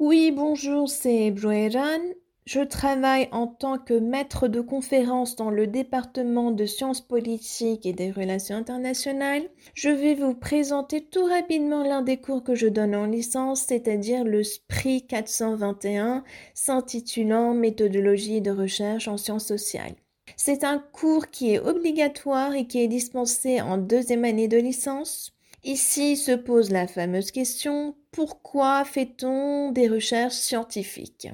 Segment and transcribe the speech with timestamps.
[0.00, 1.98] Oui, bonjour, c'est Broeran.
[2.44, 7.92] Je travaille en tant que maître de conférence dans le département de sciences politiques et
[7.92, 9.42] des relations internationales.
[9.74, 14.22] Je vais vous présenter tout rapidement l'un des cours que je donne en licence, c'est-à-dire
[14.22, 16.22] le SPRI 421,
[16.54, 19.96] s'intitulant Méthodologie de recherche en sciences sociales.
[20.36, 25.34] C'est un cours qui est obligatoire et qui est dispensé en deuxième année de licence.
[25.64, 31.28] Ici se pose la fameuse question pourquoi fait-on des recherches scientifiques?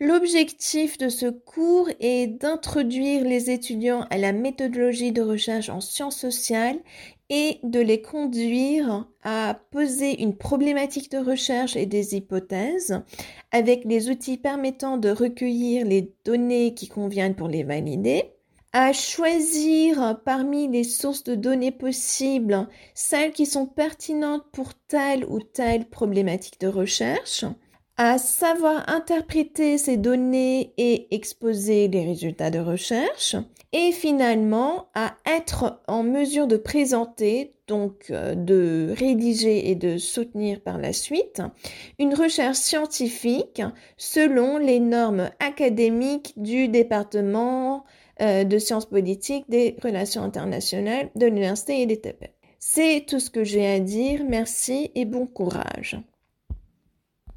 [0.00, 6.18] L'objectif de ce cours est d'introduire les étudiants à la méthodologie de recherche en sciences
[6.18, 6.78] sociales
[7.30, 13.02] et de les conduire à poser une problématique de recherche et des hypothèses
[13.50, 18.32] avec les outils permettant de recueillir les données qui conviennent pour les valider,
[18.72, 25.40] à choisir parmi les sources de données possibles celles qui sont pertinentes pour telle ou
[25.40, 27.44] telle problématique de recherche,
[27.96, 33.34] à savoir interpréter ces données et exposer les résultats de recherche,
[33.72, 40.60] et finalement à être en mesure de présenter, donc euh, de rédiger et de soutenir
[40.60, 41.42] par la suite,
[41.98, 43.62] une recherche scientifique
[43.96, 47.84] selon les normes académiques du département
[48.20, 52.00] euh, de sciences politiques des relations internationales de l'université et des
[52.58, 54.24] C'est tout ce que j'ai à dire.
[54.28, 55.96] Merci et bon courage.